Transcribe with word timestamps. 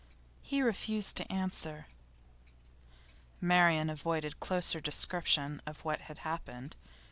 'He 0.41 0.63
refused 0.63 1.15
to 1.17 1.31
answer.' 1.31 1.85
Marian 3.39 3.87
avoided 3.87 4.39
closer 4.39 4.81
description 4.81 5.61
of 5.67 5.85
what 5.85 6.01
had 6.01 6.17
happened. 6.25 6.75